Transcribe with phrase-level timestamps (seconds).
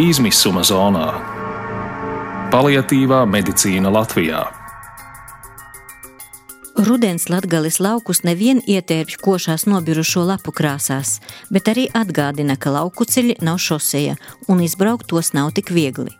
[0.00, 1.08] izmisuma zonā.
[2.50, 4.46] Paliatīvā medicīna Latvijā.
[6.80, 11.18] Rudens latgalis laukus nevien ietērpj košās nobirušo lapu krāsās,
[11.52, 14.16] bet arī atgādina, ka lauku ceļi nav šoseja
[14.48, 16.16] un izbraukt tos nav tik viegli.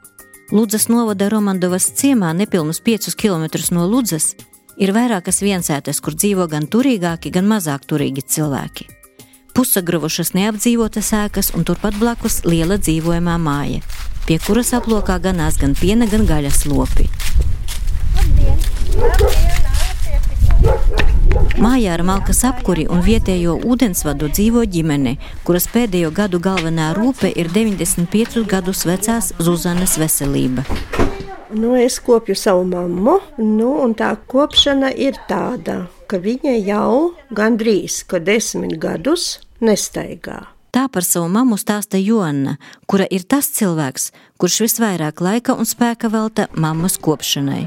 [0.53, 4.35] Ludzas novada Romandovas ciemā nepilnus 5 km no Ludzas
[4.77, 9.00] ir vairākas viensētas, kur dzīvo gan turīgāki, gan mazāk turīgi cilvēki.
[9.55, 13.85] Pusagravušas neapdzīvotas ēkas un turpat blakus liela dzīvojamā māja,
[14.27, 17.11] pie kuras aplokā ganās gan piena, gan gaļas lopi.
[18.17, 18.59] Labdien!
[19.01, 19.41] Labdien!
[21.61, 27.51] Mājā ar malkas apkuri un vietējo ūdensvadu dzīvo ģimene, kuras pēdējo gadu galvenā rūpe ir
[27.53, 30.65] 95 gadus vecās Zuzanas veselība.
[31.53, 38.03] Nu, es kopju savu mammu, nu, un tā kopšana ir tāda, ka viņa jau gandrīz
[38.27, 40.49] desmit gadus nestaigā.
[40.71, 46.11] Tā par savu mammu stāsta Joanna, kura ir tas cilvēks, kurš visvairāk laika un spēka
[46.11, 47.67] velta mammas kopšanai.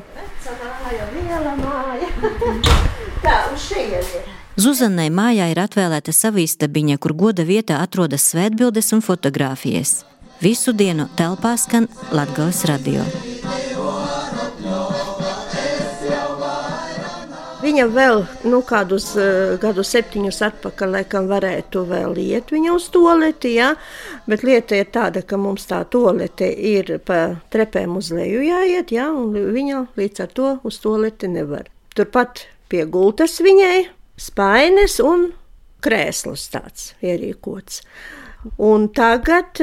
[4.56, 10.04] Zuzanai mājā ir atvēlēta sava istabiņa, kur goda vietā atrodas svētbildes un fotogrāfijas.
[10.44, 13.04] Visu dienu telpā skan Latgales radio.
[17.74, 18.20] Viņa vēl
[18.52, 23.56] nu, kādus uh, gadus, septiņus atpakaļ, laikam, varētu vēl iet viņa uz toleti.
[23.56, 23.72] Ja?
[24.30, 29.08] Bet lieta ir tāda, ka mums tā tolete ir pa trepēm uz leju jāiet, ja?
[29.10, 31.66] un viņa līdz ar to uz toleti nevar.
[31.98, 33.88] Turpat pie gultas viņai
[34.22, 35.32] spainis un
[35.82, 37.82] krēsls tāds ierīkots.
[38.62, 39.58] Un tagad,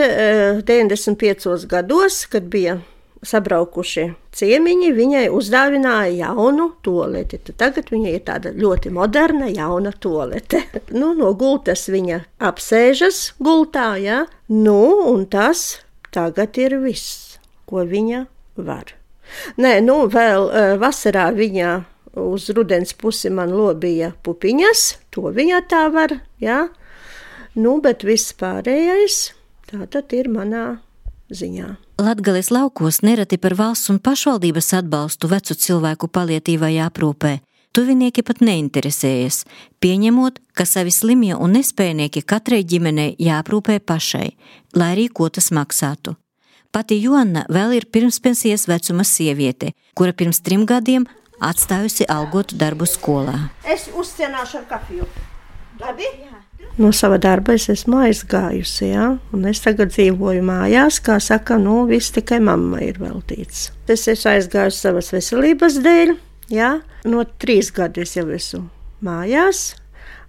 [0.66, 2.81] 95 eh, gados, kad bija
[3.27, 7.41] sabraukuši ciemiņi, viņai uzdāvināja jaunu toleti.
[7.53, 10.62] Tagad viņai ir tāda ļoti moderna, jauna tolete.
[11.01, 14.25] nu, no gultas viņa apsēžas gultā, ja?
[14.49, 14.81] nu,
[15.12, 15.83] un tas
[16.15, 18.25] tagad ir viss, ko viņa
[18.61, 18.97] var.
[19.61, 21.75] Nē, nu, vēl uh, vasarā viņa
[22.19, 26.65] uz rudens pusi man lobīja pupiņas, to viņa tā var, jā.
[27.55, 29.31] Nu, bet viss pārējais
[29.71, 30.81] tā tad ir manā
[31.31, 31.77] ziņā.
[32.00, 37.33] Latgales laukos nereti par valsts un pašvaldības atbalstu vecu cilvēku palietīvai aprūpē.
[37.77, 39.43] Tuvinieki pat neinteresējas,
[39.84, 44.31] pieņemot, ka savi slimie un nespējnieki katrai ģimenei jāaprūpē pašai,
[44.81, 46.16] lai arī ko tas maksātu.
[46.72, 51.05] Pati Joanna vēl ir pirmspensijas vecuma sieviete, kura pirms trim gadiem
[51.37, 53.50] atstājusi algotu darbu skolā.
[53.61, 55.05] Es uzcienāšu ar kafiju.
[55.84, 56.09] Labi?
[56.78, 59.06] No sava darba es esmu aizgājusi, ja?
[59.50, 63.70] es tagad dzīvoju mājās, kā saka, nu, viss tikai mamma ir veltīts.
[63.91, 66.14] Es esmu aizgājusi savas veselības dēļ,
[66.54, 66.70] ja?
[67.04, 68.62] no trīs gadiem es jau esmu
[69.04, 69.64] mājās,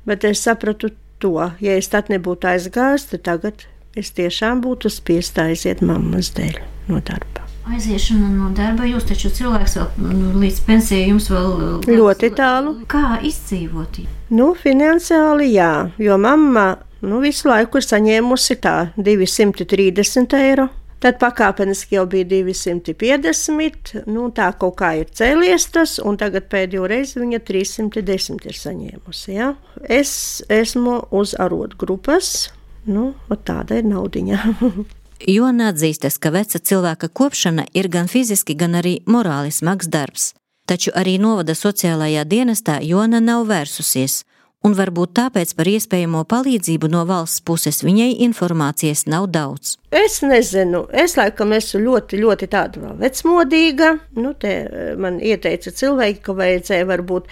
[0.07, 0.91] bet es sapratu
[1.21, 6.59] to, ja es tad nebūtu aizgājis, tad tagad es tiešām būtu spiest aiziet mammas dēļ
[6.89, 8.87] no darba aiziešana no darba.
[8.89, 12.75] Jūs taču cilvēks vēl nu, līdz pensijai jums vēl ļoti tālu.
[12.91, 14.01] Kā izdzīvot?
[14.33, 15.71] Nu, finansiāli jā,
[16.01, 16.67] jo mamma
[17.01, 20.69] nu, visu laiku ir saņēmusi tā 230 eiro.
[21.01, 26.85] Tad pakāpeniski jau bija 250, nu, tā kaut kā ir cēlies tas, un tagad pēdējo
[26.91, 29.33] reizi viņa 310 ir saņēmusi.
[29.33, 29.55] Ja?
[29.81, 30.13] Es
[30.45, 32.51] esmu uz arotgrupas,
[32.85, 33.15] nu,
[33.49, 34.45] tāda ir naudiņa.
[35.27, 40.31] Jona atzīstas, ka veca cilvēka kopšana ir gan fiziski, gan arī morāli smags darbs.
[40.65, 44.21] Taču arī novada sociālajā dienestā Jona nav vērsusies,
[44.65, 49.75] un varbūt tāpēc par iespējamo palīdzību no valsts puses viņai informācijas nav daudz.
[49.91, 53.95] Es nezinu, es laikam esmu ļoti, ļoti tāda vecmodīga.
[54.17, 57.29] Nu, te eh, man ieteica cilvēki, ka vajadzēja varbūt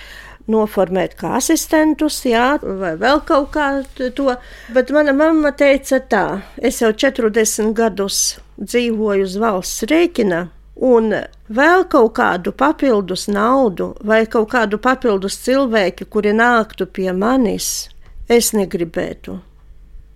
[0.49, 4.33] noformēt kā asistentus, jā, vai vēl kaut kā to.
[4.75, 6.23] Bet mana mamma teica tā,
[6.57, 10.47] es jau 40 gadus dzīvoju uz valsts rēķina,
[10.89, 11.13] un
[11.49, 17.89] vēl kaut kādu papildus naudu vai kaut kādu papildus cilvēku, kuri nāktu pie manis,
[18.29, 19.39] es negribētu.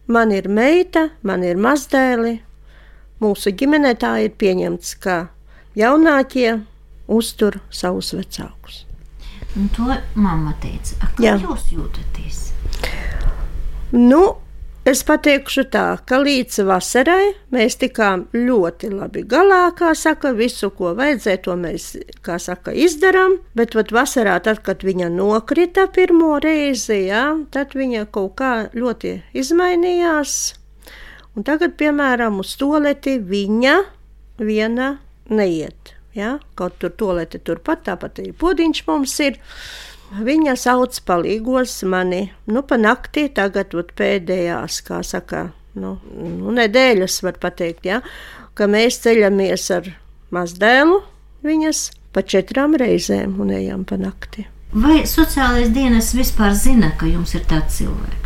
[0.08, 2.42] Man ir meita, man ir mazdēli.
[3.24, 5.30] Mūsu ģimenē tā ir pieņemts, ka
[5.80, 6.58] jaunākie
[7.08, 8.84] uztur savus vecākus.
[9.58, 9.86] Un to
[10.16, 10.98] mamma teica.
[11.02, 11.36] A, kā Jā.
[11.42, 12.40] jūs jūtaties?
[13.94, 14.24] Nu,
[14.84, 20.92] Es pateikšu tā, ka līdz vasarai mēs tikām ļoti labi galā, kā saka, visu, ko
[20.98, 21.86] vajadzēja, to mēs,
[22.20, 23.38] kā saka, izdarām.
[23.56, 27.24] Bet vat vasarā, tad, kad viņa nokrita pirmo reizi, jā,
[27.56, 30.36] tad viņa kaut kā ļoti izmainījās.
[31.40, 33.80] Un tagad, piemēram, uz toleti viņa
[34.44, 34.98] viena
[35.32, 35.93] neiet.
[36.18, 36.38] Ja?
[36.60, 39.40] Kaut tur tolete turpat, tāpat arī podiņš mums ir.
[40.14, 47.18] Viņa sauc palīgos mani, nu, pa naktī tagad vat, pēdējās, kā saka, nu, nu, nedēļas
[47.26, 48.04] var pateikt, ja?
[48.54, 49.90] ka mēs ceļamies ar
[50.34, 51.02] mazdēlu
[51.46, 54.46] viņas pa četrām reizēm un ejam pa nakti.
[54.74, 58.23] Vai sociālais dienas vispār zina, ka jums ir tāds cilvēks?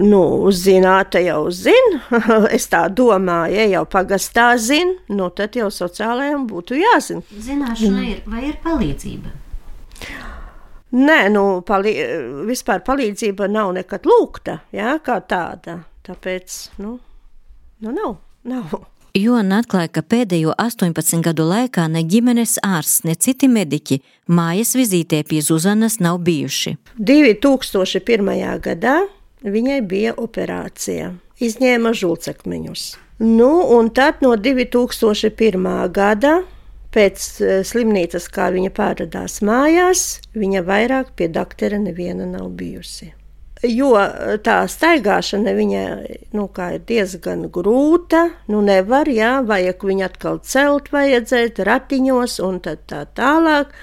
[0.00, 2.00] Nu, zināta jau zina.
[2.56, 7.24] es tā domāju, ja jau pagastā zina, nu tad jau sociālajiem būtu jāzina.
[7.48, 9.34] Zināšana ir vai ir palīdzība?
[10.90, 11.92] Nē, nu, palī
[12.48, 15.82] vispār palīdzība nav nekad lūgta, jā, kā tāda.
[16.06, 16.96] Tāpēc, nu,
[17.84, 18.16] nu nav,
[18.48, 18.80] nav.
[19.14, 24.00] Jona atklāja, ka pēdējo 18 gadu laikā ne ģimenes ārsts, ne citi mediķi
[24.30, 26.76] mājas vizītē pie Zuzanas nav bijuši.
[26.98, 28.30] 2001.
[28.64, 29.00] gadā
[29.44, 32.86] viņai bija operācija, izņēma žulcakmeņus.
[33.20, 35.70] Nu, un tad no 2001.
[35.92, 36.40] gada
[36.94, 43.12] pēc eh, slimnīcas, kā viņa pārādās mājās, viņa vairāk pie doktora neviena nav bijusi
[43.66, 45.86] jo eh, tā staigāšana viņai
[46.36, 48.28] nu, ir diezgan grūta.
[48.50, 53.74] Nu, nevar, jā, vajag viņu atkal celt, vajadzēt ratiņos un tā, tā tālāk.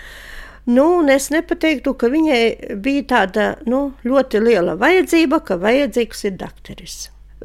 [0.68, 6.98] Nu, es nepateiktu, ka viņai bija tāda nu, ļoti liela vajadzība, ka vajadzīgs ir dakteris.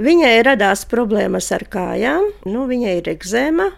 [0.02, 3.68] Viņai radās problēmas ar kājām, nu, viņai ir egzēma,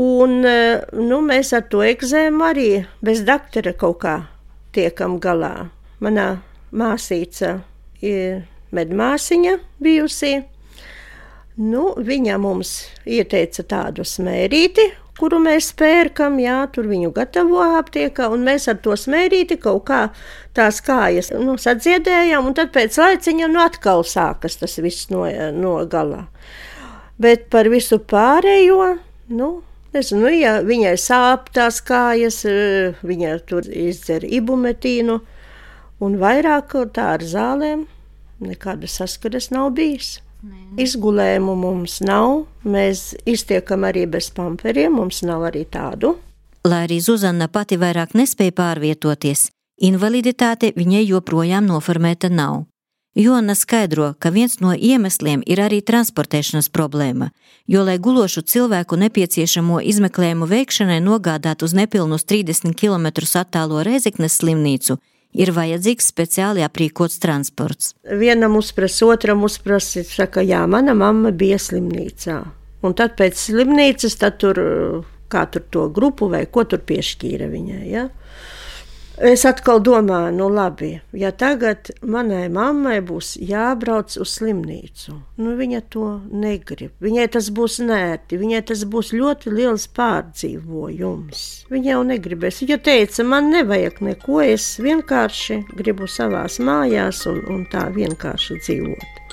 [0.00, 2.70] un eh, nu, mēs ar to egzēmu arī
[3.04, 4.16] bez doktora kaut kā
[4.72, 5.68] tiekam galā.
[6.00, 6.28] Manā
[6.76, 7.58] māsīca
[8.76, 10.36] medmāsiņa bijusī.
[11.56, 12.78] Nu, viņa mums
[13.08, 14.90] ieteica tādu smērīti,
[15.20, 20.00] kuru mēs pērkam, jā, tur viņu gatavo aptiekā, un mēs ar to smērīti kaut kā
[20.56, 25.24] tās kājas nu, sadziedējām, un tad pēc laiciņa nu atkal sākas tas viss no,
[25.56, 26.26] no galā.
[27.20, 28.96] Bet par visu pārējo,
[29.32, 29.50] nu,
[29.96, 32.42] nezinu, nu, ja viņai sāp tās kājas,
[33.06, 35.20] viņa tur izdzer ibumetīnu,
[36.04, 37.86] un vairāk tā ar zālēm
[38.44, 40.18] nekāda saskares nav bijis.
[40.76, 46.16] Izgulējumu mums nav, mēs iztiekam arī bez pamperiem, mums nav arī tādu.
[46.66, 49.48] Lai arī Zuzana pati vairāk nespēja pārvietoties,
[49.80, 52.64] invaliditāte viņai joprojām noformēta nav.
[53.16, 57.30] Jona skaidro, ka viens no iemesliem ir arī transportēšanas problēma,
[57.64, 63.08] jo, lai gulošu cilvēku nepieciešamo izmeklējumu veikšanai nogādātu uz nepilnus 30 km
[63.40, 64.98] attālo Reizeknes slimnīcu,
[65.36, 67.92] ir vajadzīgs speciāli aprīkots transports.
[68.06, 72.40] Vienam uzprasa, otram uzprasa, saka, jā, mana mamma bija slimnīcā.
[72.86, 74.60] Un tad pēc slimnīcas, tad tur,
[75.32, 77.82] kā tur to grupu vai ko tur piešķīra viņai.
[77.90, 78.08] Ja?
[79.16, 85.80] Es atkal domāju, nu labi, ja tagad manai mammai būs jābrauc uz slimnīcu, nu viņa
[85.88, 86.92] to negrib.
[87.00, 91.46] Viņai tas būs nērti, viņai tas būs ļoti liels pārdzīvojums.
[91.72, 92.60] Viņa jau negribēs.
[92.60, 99.25] Viņa teica, man nevajag neko, es vienkārši gribu savās mājās un, un tā vienkārši dzīvot.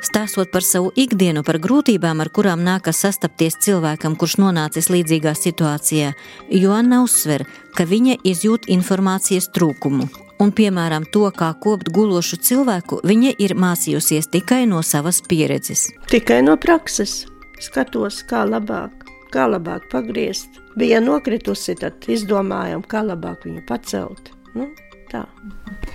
[0.00, 6.14] Stāstot par savu ikdienu, par grūtībām, ar kurām nākas sastapties cilvēkam, kurš nonācis līdzīgā situācijā,
[6.48, 7.44] Joanna uzsver,
[7.76, 10.08] ka viņa izjūt informācijas trūkumu.
[10.40, 15.90] Un, piemēram, to, kā kopt gulošu cilvēku, viņa ir mācījusies tikai no savas pieredzes.
[16.08, 17.26] Tikai no prakses.
[17.60, 19.04] Skatos, kā labāk,
[19.34, 20.62] kā labāk pagriezt.
[20.80, 24.32] Bija nokritusi, tad izdomājām, kā labāk viņu pacelt.
[24.56, 24.70] Nu,
[25.10, 25.24] tā.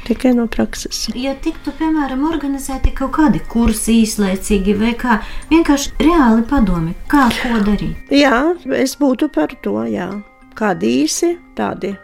[0.06, 1.06] Tikai no prakses.
[1.18, 5.20] Ja tiktu, piemēram, organizēti kaut kādi kursi īslaicīgi vai kā,
[5.50, 8.14] vienkārši reāli padomi, kā ko darīt.
[8.14, 10.12] Jā, es būtu par to, jā.
[10.56, 11.96] Kādi īsi tādi,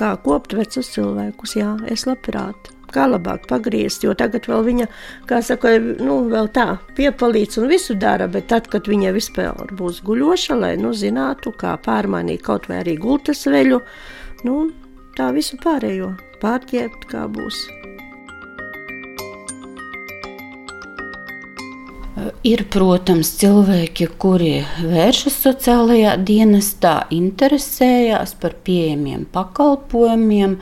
[0.00, 4.04] kā kopt vecus cilvēkus, jā, es labprāt kā labāk pagriezt.
[4.04, 4.88] Jo tagad viņa,
[5.28, 6.66] kā saka, nu, vēl tā
[6.96, 11.76] piepalīdz un visu dara, bet tad, kad viņa vispār būs guļoša, lai nu, zinātu, kā
[11.84, 13.80] pārmainīt kaut vai arī gultas veļu,
[14.48, 14.58] nu,
[15.16, 17.64] tā visu pārējo pārķert, kā būs.
[22.46, 24.50] Ir, protams, cilvēki, kuri
[24.82, 30.56] vēršas sociālajā dienestā, interesējās par pieejamiem pakalpojumiem,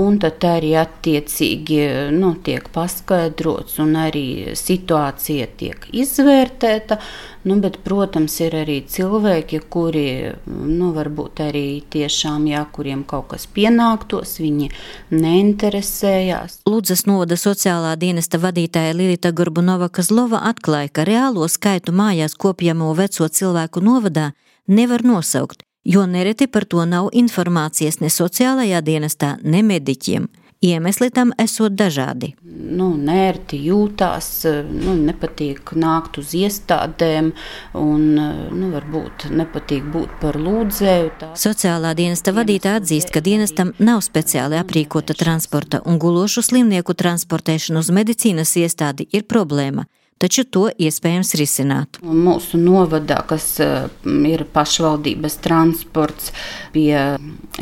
[0.00, 1.80] un tad arī attiecīgi
[2.14, 4.26] nu, tiek paskaidrots, un arī
[4.58, 6.98] situācija tiek izvērtēta.
[7.44, 10.04] Nu, bet, protams, ir arī cilvēki, kuri
[10.48, 14.70] nu, varbūt arī tiešām, jā, kuriem kaut kas pienāktos, viņi
[15.12, 16.62] neinteresējās.
[16.64, 23.28] Lūdzas novada sociālā dienesta vadītāja Lilita Gorbunova Kazlova atklāja, ka reālo skaitu mājās kopjamo veco
[23.28, 24.30] cilvēku novadā
[24.66, 30.30] nevar nosaukt, jo nereti par to nav informācijas ne sociālajā dienestā, ne mediķiem.
[30.64, 32.30] Iemesli tam esot dažādi.
[32.44, 34.28] Nu, nērti jūtās,
[34.70, 37.32] nu, nepatīk nākt uz iestādēm,
[37.76, 41.10] un nu, varbūt nepatīk būt par lūdzēju.
[41.20, 41.32] Tā.
[41.36, 47.92] Sociālā dienesta vadītāja atzīst, ka dienestam nav speciāli aprīkota transporta, un gulošu slimnieku transportēšana uz
[47.92, 49.84] medicīnas iestādi ir problēma.
[50.24, 51.98] taču to iespējams risināt.
[52.00, 53.88] Mūsu novadā, kas eh,
[54.30, 56.32] ir pašvaldības transports
[56.74, 56.94] pie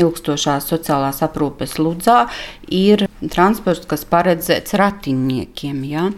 [0.01, 2.27] ilgstošās sociālās aprūpes Ludzā,
[2.73, 6.09] ir transports, kas paredzēts ratiņniekiem, ja?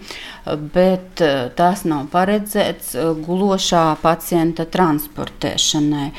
[0.44, 6.10] bet eh, tas nav paredzēts eh, gulošā pacienta transportēšanai.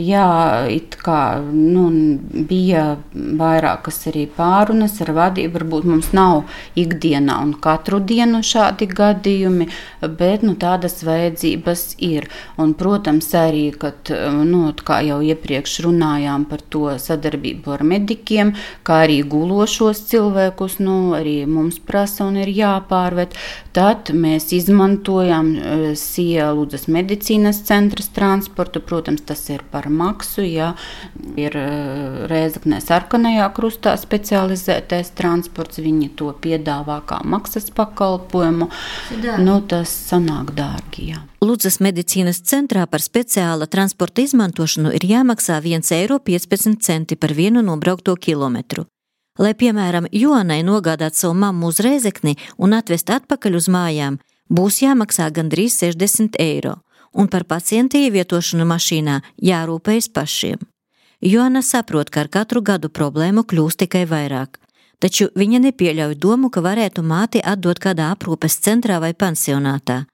[0.00, 1.86] Jā, it kā nu,
[2.48, 5.58] bija vairākas arī pārunas ar vadību.
[5.58, 6.46] Varbūt mums nav
[6.78, 9.66] ikdienā un katru dienu šādi gadījumi,
[10.00, 12.30] bet nu, tādas vajadzības ir.
[12.60, 14.12] Un, protams, arī, kad,
[14.46, 18.54] nu, kā jau iepriekš runājām par to sadarbību ar medikiem,
[18.86, 19.20] kā arī
[19.80, 23.32] gulošos cilvēkus, nu, arī mums prasa un ir jāpārvet.
[23.72, 28.80] Tad mēs izmantojam eh, Sieludas medicīnas centras transportu.
[28.80, 30.74] Protams, tas ir par maksu, ja
[31.36, 38.70] ir eh, Rēzaknē sarkanajā krustā specializētais transports, viņi to piedāvā kā maksas pakalpojumu.
[39.40, 41.10] Nu, tas sanāk dārgi.
[41.14, 41.24] Jā.
[41.40, 46.20] Ludzas medicīnas centrā par speciāla transporta izmantošanu ir jāmaksā 1,15 eiro
[47.16, 48.84] par vienu nobraukto kilometru.
[49.38, 54.18] Lai, piemēram, Jonai nogādātu savu mammu uz Rēzekni un atvest atpakaļ uz mājām,
[54.50, 56.80] būs jāmaksā gandrīz 60 eiro,
[57.12, 60.58] un par pacienta ievietošanu mašīnā jārūpējas pašiem.
[61.20, 64.58] Joana saprot, ka ar katru gadu problēmu kļūst tikai vairāk,
[64.98, 70.04] taču viņa nepieļauj domu, ka varētu māti atdot kādā aprūpes centrā vai pansionātā.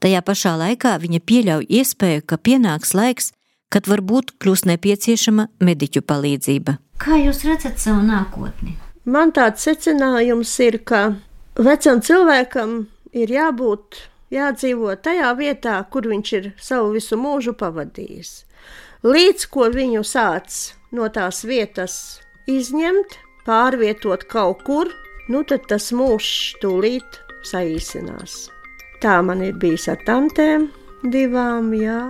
[0.00, 3.32] Tajā pašā laikā viņa pieļauj iespēju, ka pienāks laiks,
[3.70, 6.76] kad varbūt kļūs nepieciešama mediķu palīdzība.
[7.00, 8.76] Kā jūs redzat savu nākotni?
[9.08, 11.14] Man tāds secinājums ir, ka
[11.56, 12.74] vecam cilvēkam
[13.16, 14.02] ir jābūt,
[14.34, 18.34] jādzīvo tajā vietā, kur viņš ir savu visu mūžu pavadījis.
[19.06, 21.94] Līdz ko viņu sāc no tās vietas
[22.50, 24.90] izņemt, pārvietot kaut kur,
[25.32, 28.50] nu tad tas mūžs tūlīt saīsinās.
[29.00, 30.68] Tā man ir bijis ar tantēm
[31.08, 32.02] divām, jā,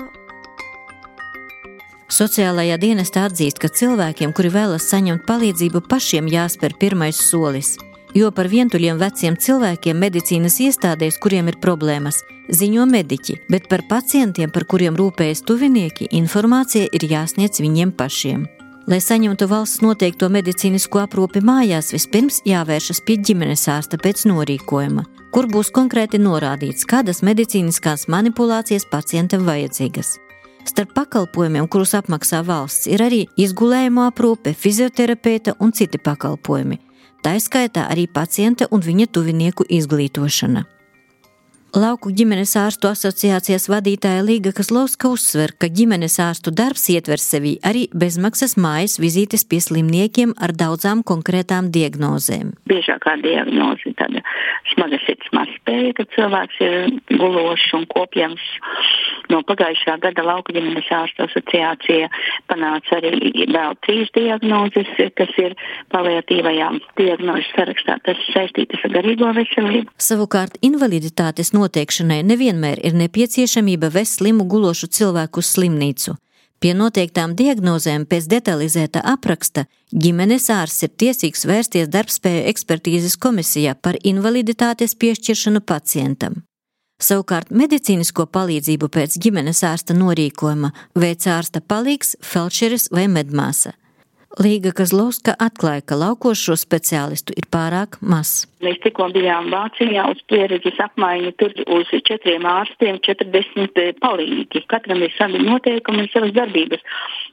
[2.11, 7.77] Sociālajā dienestā atzīst, ka cilvēkiem, kuri vēlas saņemt palīdzību, pašiem jāspēr pirmais solis.
[8.19, 14.51] Jo par vientuļiem veciem cilvēkiem medicīnas iestādēs, kuriem ir problēmas, ziņo mediķi, bet par pacientiem,
[14.51, 18.49] par kuriem rūpējas tuvinieki, informācija ir jāsniedz viņiem pašiem.
[18.91, 25.47] Lai saņemtu valsts noteikto medicīnisko aprūpi mājās, vispirms jāvēršas pie ģimenes ārsta pēc norīkojuma, kur
[25.47, 30.17] būs konkrēti norādīts, kādas medicīniskās manipulācijas pacientam vajadzīgas.
[30.65, 36.81] Starp pakalpojumiem, kurus apmaksā valsts, ir arī izgulējuma aprūpe, fizioterapeita un citi pakalpojumi.
[37.25, 40.65] Tā izskaitā arī pacienta un viņa tuvinieku izglītošana.
[41.71, 47.85] Lauku ģimenes ārstu asociācijas vadītāja Līga Kazlovska uzsver, ka ģimenes ārstu darbs ietver sevī arī
[47.95, 52.57] bezmaksas mājas vizītes pie slimniekiem ar daudzām konkrētām diagnozēm.
[52.67, 54.25] Biežākā diagnoze ir tāda
[54.73, 56.75] smaga sirds mazspēja, kad cilvēks ir
[57.21, 58.43] gulošs un kopjams.
[59.31, 62.11] No pagājušā gada lauku ģimenes ārstu asociācija
[62.51, 65.55] panāca arī vēl trīs diagnozes, kas ir
[65.95, 68.01] paliatīvajām diagnožu sarakstā.
[68.03, 69.95] Tas saistītas ar garīgo veselību.
[70.03, 76.17] Savukārt invaliditātes noteikšanai nevienmēr ir nepieciešamība vest slimu gulošu cilvēku uz slimnīcu.
[76.61, 79.65] Pie noteiktām diagnozēm pēc detalizēta apraksta
[79.97, 86.43] ģimenes ārsts ir tiesīgs vērsties darbspēju ekspertīzes komisijā par invaliditātes piešķiršanu pacientam.
[87.01, 93.73] Savukārt medicīnisko palīdzību pēc ģimenes ārsta norīkojuma veic ārsta palīgs, felčeris vai medmāsa.
[94.37, 98.50] Līga Kazlovska atklāja, ka laukošo speciālistu ir pārāk maz.
[98.61, 104.61] Mēs tikko bijām Vācijā uz pieredzes apmaiņu, tur uz četriem ārstiem 40 palīgi.
[104.69, 106.85] Katram ir savi noteikumi un savas darbības.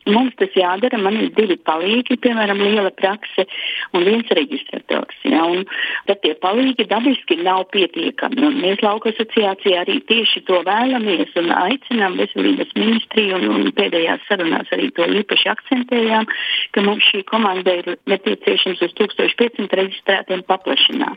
[0.07, 3.43] Mums tas jādara, man ir divi palīgi, piemēram, liela prakse
[3.91, 5.17] un viens registrators.
[5.27, 5.65] Ja, un
[6.07, 8.39] tad tie palīgi dabiski nav pietiekami.
[8.47, 14.23] Un mēs lauka asociācijā arī tieši to vēlamies un aicinām veselības ministriju un, un pēdējās
[14.29, 16.31] sarunās arī to īpaši akcentējām,
[16.71, 21.16] ka mums šī komanda ir nepieciešams uz 1500 reģistrētiem paplašināt.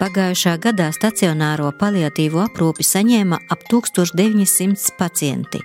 [0.00, 5.60] Pagājušā gadā stacionāro paliatīvo aprūpi saņēma ap 1900 pacienti.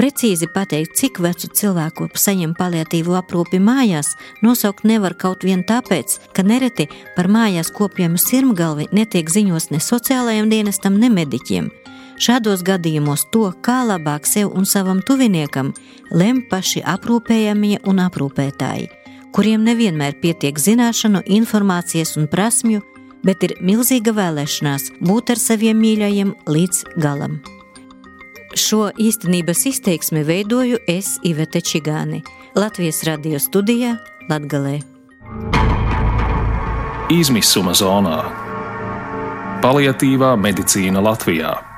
[0.00, 6.40] Precīzi pateikt, cik vecu cilvēku saņem paliatīvo aprūpi mājās, nosaukt nevar kaut vien tāpēc, ka
[6.40, 6.86] nereti
[7.16, 11.68] par mājās kopjamu sirmgalvi netiek ziņos ne sociālajiem dienestam, ne mediķiem.
[12.20, 15.74] Šādos gadījumos to, kā labāk sev un savam tuviniekam,
[16.12, 18.88] lem paši aprūpējamie un aprūpētāji,
[19.34, 22.82] kuriem nevienmēr pietiek zināšanu, informācijas un prasmju,
[23.26, 27.40] bet ir milzīga vēlēšanās būt ar saviem mīļajiem līdz galam.
[28.58, 32.24] Šo īstenības izteiksmi veidoju es Ivete Čigāni,
[32.58, 33.94] Latvijas radio studijā
[34.30, 34.80] Latgalē.
[37.10, 38.20] Izmisuma zonā
[39.62, 41.69] Paliatīvā medicīna Latvijā.